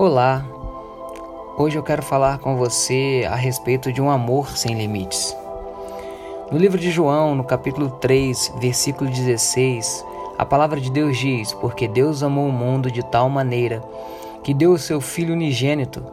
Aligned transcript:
Olá, 0.00 0.46
hoje 1.56 1.76
eu 1.76 1.82
quero 1.82 2.04
falar 2.04 2.38
com 2.38 2.54
você 2.54 3.26
a 3.28 3.34
respeito 3.34 3.92
de 3.92 4.00
um 4.00 4.08
amor 4.08 4.56
sem 4.56 4.78
limites. 4.78 5.36
No 6.52 6.56
livro 6.56 6.78
de 6.78 6.88
João, 6.88 7.34
no 7.34 7.42
capítulo 7.42 7.90
3, 7.90 8.54
versículo 8.60 9.10
16, 9.10 10.06
a 10.38 10.46
palavra 10.46 10.80
de 10.80 10.88
Deus 10.88 11.18
diz: 11.18 11.52
Porque 11.52 11.88
Deus 11.88 12.22
amou 12.22 12.46
o 12.46 12.52
mundo 12.52 12.92
de 12.92 13.04
tal 13.10 13.28
maneira 13.28 13.82
que 14.44 14.54
deu 14.54 14.70
o 14.70 14.78
seu 14.78 15.00
Filho 15.00 15.34
unigênito, 15.34 16.06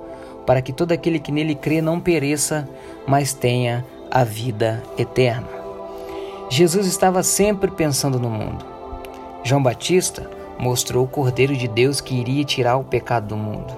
para 0.48 0.64
que 0.64 0.74
todo 0.74 0.92
aquele 0.92 1.20
que 1.20 1.32
nele 1.32 1.54
crê 1.54 1.80
não 1.80 2.00
pereça, 2.00 2.68
mas 3.06 3.34
tenha 3.34 3.86
a 4.10 4.24
vida 4.24 4.82
eterna. 4.98 5.48
Jesus 6.50 6.88
estava 6.88 7.22
sempre 7.22 7.70
pensando 7.70 8.20
no 8.20 8.32
mundo. 8.32 8.66
João 9.44 9.62
Batista 9.62 10.28
mostrou 10.58 11.06
o 11.06 11.08
Cordeiro 11.08 11.56
de 11.56 11.68
Deus 11.68 12.02
que 12.02 12.16
iria 12.16 12.44
tirar 12.44 12.78
o 12.78 12.84
pecado 12.84 13.28
do 13.28 13.38
mundo. 13.38 13.76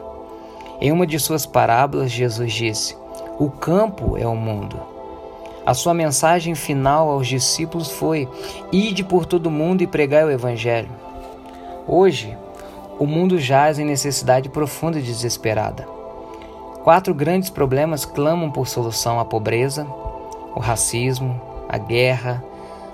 Em 0.80 0.92
uma 0.92 1.08
de 1.08 1.20
suas 1.20 1.46
parábolas, 1.46 2.12
Jesus 2.12 2.54
disse: 2.54 2.96
O 3.40 3.50
campo 3.50 4.18
é 4.18 4.28
o 4.28 4.36
mundo. 4.36 4.80
A 5.66 5.74
sua 5.74 5.94
mensagem 5.94 6.56
final 6.56 7.10
aos 7.10 7.28
discípulos 7.28 7.92
foi: 7.92 8.28
Ide 8.72 9.04
por 9.04 9.26
todo 9.26 9.48
o 9.48 9.52
mundo 9.52 9.82
e 9.82 9.88
pregai 9.88 10.24
o 10.24 10.32
Evangelho. 10.32 10.90
Hoje, 11.88 12.38
o 13.00 13.06
mundo 13.06 13.40
jaz 13.40 13.80
em 13.80 13.86
necessidade 13.86 14.50
profunda 14.50 15.00
e 15.00 15.02
desesperada. 15.02 15.88
Quatro 16.84 17.14
grandes 17.14 17.50
problemas 17.50 18.06
clamam 18.06 18.50
por 18.50 18.68
solução: 18.68 19.20
a 19.20 19.26
pobreza, 19.26 19.86
o 20.56 20.60
racismo, 20.60 21.42
a 21.68 21.78
guerra, 21.78 22.44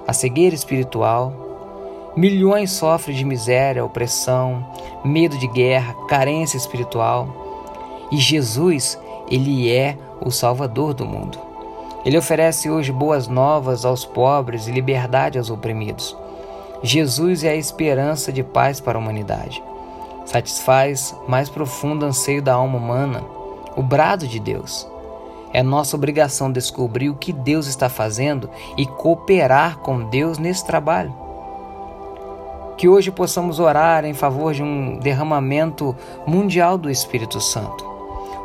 a 0.08 0.14
cegueira 0.14 0.56
espiritual 0.56 1.53
Milhões 2.16 2.70
sofrem 2.70 3.18
de 3.18 3.26
miséria, 3.26 3.84
opressão, 3.84 4.64
medo 5.04 5.36
de 5.36 5.48
guerra, 5.48 5.96
carência 6.08 6.58
espiritual. 6.58 7.28
E 8.12 8.18
Jesus, 8.18 9.00
ele 9.28 9.72
é 9.72 9.98
o 10.22 10.30
Salvador 10.30 10.94
do 10.94 11.08
mundo. 11.08 11.40
Ele 12.06 12.16
oferece 12.16 12.70
hoje 12.70 12.92
boas 12.92 13.28
novas 13.28 13.84
aos 13.84 14.06
pobres 14.06 14.68
e 14.68 14.72
liberdade 14.72 15.40
aos 15.40 15.50
oprimidos. 15.50 16.16
Jesus 16.84 17.44
é 17.44 17.50
a 17.50 17.56
esperança 17.56 18.32
de 18.32 18.44
paz 18.44 18.80
para 18.80 18.96
a 18.96 19.02
humanidade. 19.02 19.64
Satisfaz 20.24 21.16
mais 21.28 21.50
profundo 21.50 22.06
anseio 22.06 22.44
da 22.44 22.54
alma 22.54 22.78
humana, 22.78 23.24
o 23.76 23.82
brado 23.82 24.28
de 24.28 24.40
Deus. 24.40 24.88
É 25.52 25.64
nossa 25.64 25.96
obrigação 25.96 26.52
descobrir 26.52 27.10
o 27.10 27.16
que 27.16 27.34
Deus 27.34 27.66
está 27.66 27.90
fazendo 27.90 28.52
e 28.78 28.86
cooperar 28.86 29.80
com 29.80 30.04
Deus 30.10 30.38
nesse 30.38 30.64
trabalho. 30.64 31.23
Que 32.84 32.90
hoje 32.90 33.12
possamos 33.12 33.62
orar 33.62 34.04
em 34.04 34.14
favor 34.14 34.54
de 34.54 34.62
um 34.62 35.00
derramamento 35.00 35.96
mundial 36.28 36.78
do 36.78 36.90
Espírito 36.90 37.40
Santo. 37.40 37.82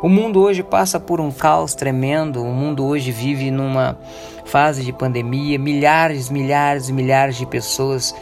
O 0.01 0.07
mundo 0.07 0.39
hoje 0.39 0.63
passa 0.63 0.97
por 0.97 1.19
um 1.19 1.29
caos 1.29 1.75
tremendo, 1.75 2.41
o 2.41 2.53
mundo 2.53 2.85
hoje 2.85 3.11
vive 3.11 3.51
numa 3.51 3.97
fase 4.45 4.85
de 4.85 4.93
pandemia, 4.93 5.59
milhares, 5.59 6.29
milhares 6.29 6.87
e 6.87 6.93
milhares 6.93 7.35
de 7.35 7.45
pessoas 7.45 8.15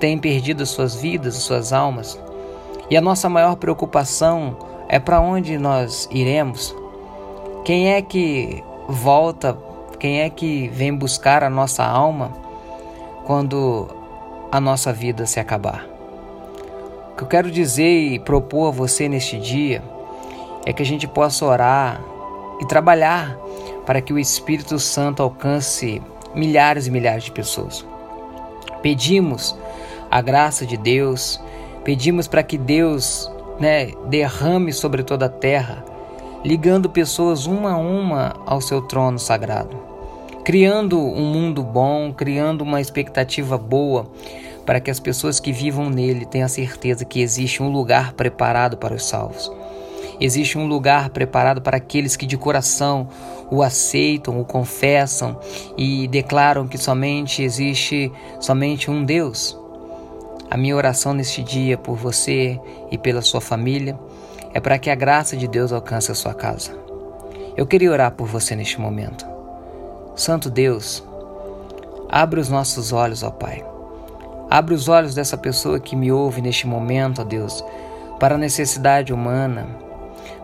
têm 0.00 0.16
perdido 0.16 0.64
suas 0.64 0.94
vidas, 0.94 1.34
suas 1.34 1.70
almas. 1.70 2.18
E 2.88 2.96
a 2.96 3.02
nossa 3.02 3.28
maior 3.28 3.56
preocupação 3.56 4.56
é 4.88 4.98
para 4.98 5.20
onde 5.20 5.58
nós 5.58 6.08
iremos. 6.10 6.74
Quem 7.62 7.92
é 7.92 8.00
que 8.00 8.64
volta, 8.88 9.54
quem 10.00 10.22
é 10.22 10.30
que 10.30 10.68
vem 10.68 10.96
buscar 10.96 11.44
a 11.44 11.50
nossa 11.50 11.84
alma 11.84 12.32
quando 13.26 14.05
a 14.50 14.60
nossa 14.60 14.92
vida 14.92 15.26
se 15.26 15.40
acabar. 15.40 15.86
O 17.12 17.16
que 17.16 17.24
eu 17.24 17.28
quero 17.28 17.50
dizer 17.50 18.12
e 18.12 18.18
propor 18.18 18.68
a 18.68 18.70
você 18.70 19.08
neste 19.08 19.38
dia 19.38 19.82
é 20.64 20.72
que 20.72 20.82
a 20.82 20.86
gente 20.86 21.06
possa 21.06 21.44
orar 21.46 22.00
e 22.60 22.66
trabalhar 22.66 23.36
para 23.84 24.00
que 24.00 24.12
o 24.12 24.18
Espírito 24.18 24.78
Santo 24.78 25.22
alcance 25.22 26.02
milhares 26.34 26.86
e 26.86 26.90
milhares 26.90 27.24
de 27.24 27.32
pessoas. 27.32 27.86
Pedimos 28.82 29.56
a 30.10 30.20
graça 30.20 30.66
de 30.66 30.76
Deus, 30.76 31.40
pedimos 31.84 32.28
para 32.28 32.42
que 32.42 32.58
Deus 32.58 33.30
né, 33.58 33.92
derrame 34.06 34.72
sobre 34.72 35.02
toda 35.02 35.26
a 35.26 35.30
terra, 35.30 35.84
ligando 36.44 36.90
pessoas 36.90 37.46
uma 37.46 37.72
a 37.72 37.76
uma 37.76 38.36
ao 38.44 38.60
seu 38.60 38.82
trono 38.82 39.18
sagrado 39.18 39.85
criando 40.46 40.96
um 41.00 41.24
mundo 41.24 41.60
bom, 41.64 42.12
criando 42.12 42.60
uma 42.60 42.80
expectativa 42.80 43.58
boa 43.58 44.08
para 44.64 44.78
que 44.78 44.92
as 44.92 45.00
pessoas 45.00 45.40
que 45.40 45.50
vivam 45.50 45.90
nele 45.90 46.24
tenham 46.24 46.48
certeza 46.48 47.04
que 47.04 47.20
existe 47.20 47.60
um 47.60 47.68
lugar 47.68 48.12
preparado 48.12 48.76
para 48.76 48.94
os 48.94 49.04
salvos. 49.04 49.50
Existe 50.20 50.56
um 50.56 50.68
lugar 50.68 51.10
preparado 51.10 51.60
para 51.60 51.78
aqueles 51.78 52.14
que 52.14 52.24
de 52.24 52.36
coração 52.36 53.08
o 53.50 53.60
aceitam, 53.60 54.40
o 54.40 54.44
confessam 54.44 55.36
e 55.76 56.06
declaram 56.06 56.68
que 56.68 56.78
somente 56.78 57.42
existe 57.42 58.12
somente 58.38 58.88
um 58.88 59.04
Deus. 59.04 59.58
A 60.48 60.56
minha 60.56 60.76
oração 60.76 61.12
neste 61.12 61.42
dia 61.42 61.76
por 61.76 61.96
você 61.96 62.56
e 62.88 62.96
pela 62.96 63.20
sua 63.20 63.40
família 63.40 63.98
é 64.54 64.60
para 64.60 64.78
que 64.78 64.90
a 64.90 64.94
graça 64.94 65.36
de 65.36 65.48
Deus 65.48 65.72
alcance 65.72 66.12
a 66.12 66.14
sua 66.14 66.34
casa. 66.34 66.70
Eu 67.56 67.66
queria 67.66 67.90
orar 67.90 68.12
por 68.12 68.28
você 68.28 68.54
neste 68.54 68.80
momento. 68.80 69.35
Santo 70.16 70.48
Deus, 70.48 71.04
abre 72.08 72.40
os 72.40 72.48
nossos 72.48 72.90
olhos, 72.90 73.22
ó 73.22 73.30
Pai. 73.30 73.62
Abre 74.48 74.72
os 74.72 74.88
olhos 74.88 75.14
dessa 75.14 75.36
pessoa 75.36 75.78
que 75.78 75.94
me 75.94 76.10
ouve 76.10 76.40
neste 76.40 76.66
momento, 76.66 77.20
ó 77.20 77.24
Deus, 77.24 77.62
para 78.18 78.36
a 78.36 78.38
necessidade 78.38 79.12
humana, 79.12 79.66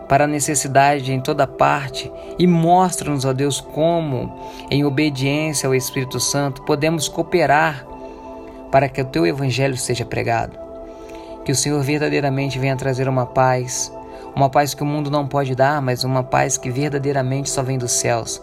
para 0.07 0.25
a 0.25 0.27
necessidade 0.27 1.11
em 1.11 1.19
toda 1.19 1.47
parte 1.47 2.11
e 2.37 2.45
mostra-nos, 2.45 3.25
ó 3.25 3.33
Deus, 3.33 3.59
como, 3.59 4.31
em 4.69 4.85
obediência 4.85 5.65
ao 5.65 5.73
Espírito 5.73 6.19
Santo, 6.19 6.61
podemos 6.61 7.07
cooperar 7.07 7.83
para 8.71 8.87
que 8.87 9.01
o 9.01 9.05
teu 9.05 9.25
evangelho 9.25 9.75
seja 9.75 10.05
pregado. 10.05 10.55
Que 11.43 11.51
o 11.51 11.55
Senhor 11.55 11.81
verdadeiramente 11.81 12.59
venha 12.59 12.75
trazer 12.75 13.09
uma 13.09 13.25
paz, 13.25 13.91
uma 14.35 14.51
paz 14.51 14.75
que 14.75 14.83
o 14.83 14.85
mundo 14.85 15.09
não 15.09 15.27
pode 15.27 15.55
dar, 15.55 15.81
mas 15.81 16.03
uma 16.03 16.21
paz 16.21 16.57
que 16.57 16.69
verdadeiramente 16.69 17.49
só 17.49 17.63
vem 17.63 17.79
dos 17.79 17.93
céus 17.93 18.39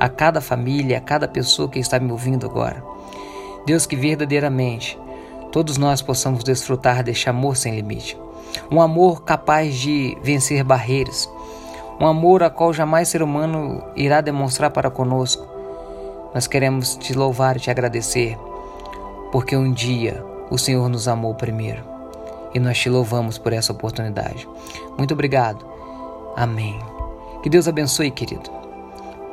a 0.00 0.08
cada 0.08 0.40
família, 0.40 0.96
a 0.96 1.00
cada 1.00 1.28
pessoa 1.28 1.68
que 1.68 1.78
está 1.78 2.00
me 2.00 2.10
ouvindo 2.10 2.46
agora. 2.46 2.82
Deus, 3.66 3.84
que 3.84 3.94
verdadeiramente 3.94 4.98
todos 5.52 5.76
nós 5.76 6.00
possamos 6.00 6.42
desfrutar 6.42 7.04
deste 7.04 7.28
amor 7.28 7.56
sem 7.56 7.76
limite. 7.76 8.18
Um 8.70 8.80
amor 8.80 9.22
capaz 9.22 9.76
de 9.76 10.16
vencer 10.22 10.64
barreiras. 10.64 11.30
Um 12.00 12.06
amor 12.06 12.42
a 12.42 12.48
qual 12.48 12.72
jamais 12.72 13.08
ser 13.08 13.22
humano 13.22 13.84
irá 13.94 14.22
demonstrar 14.22 14.70
para 14.70 14.90
conosco. 14.90 15.46
Nós 16.34 16.46
queremos 16.46 16.96
te 16.96 17.12
louvar 17.12 17.56
e 17.56 17.60
te 17.60 17.70
agradecer, 17.70 18.38
porque 19.30 19.54
um 19.54 19.70
dia 19.70 20.24
o 20.50 20.56
Senhor 20.56 20.88
nos 20.88 21.06
amou 21.06 21.34
primeiro. 21.34 21.84
E 22.54 22.58
nós 22.58 22.78
te 22.78 22.88
louvamos 22.88 23.36
por 23.36 23.52
essa 23.52 23.72
oportunidade. 23.72 24.48
Muito 24.96 25.12
obrigado. 25.12 25.64
Amém. 26.36 26.78
Que 27.42 27.50
Deus 27.50 27.68
abençoe, 27.68 28.10
querido 28.10 28.59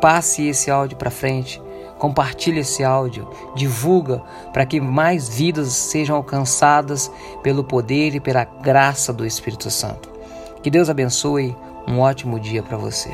passe 0.02 0.48
esse 0.48 0.70
áudio 0.70 0.98
para 0.98 1.12
frente, 1.12 1.62
compartilhe 1.98 2.60
esse 2.60 2.84
áudio, 2.84 3.30
divulga 3.56 4.22
para 4.54 4.66
que 4.66 4.80
mais 4.80 5.30
vidas 5.30 5.70
sejam 5.70 6.16
alcançadas 6.16 7.12
pelo 7.42 7.64
poder 7.64 8.16
e 8.16 8.20
pela 8.20 8.44
graça 8.44 9.12
do 9.12 9.26
Espírito 9.26 9.70
Santo. 9.70 10.10
Que 10.62 10.70
Deus 10.70 10.90
abençoe, 10.90 11.56
um 11.88 12.00
ótimo 12.00 12.40
dia 12.40 12.62
para 12.62 12.78
você. 12.78 13.14